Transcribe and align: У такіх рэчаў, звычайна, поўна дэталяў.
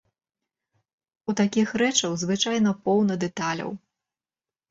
У 1.31 1.33
такіх 1.41 1.73
рэчаў, 1.81 2.11
звычайна, 2.23 2.73
поўна 2.87 3.13
дэталяў. 3.25 3.71